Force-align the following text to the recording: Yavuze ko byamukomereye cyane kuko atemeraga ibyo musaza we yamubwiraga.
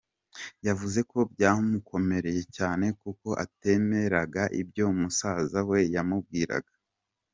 Yavuze 0.67 0.99
ko 1.11 1.17
byamukomereye 1.31 2.41
cyane 2.57 2.85
kuko 3.01 3.27
atemeraga 3.43 4.43
ibyo 4.61 4.85
musaza 4.99 5.59
we 5.69 5.79
yamubwiraga. 5.95 6.73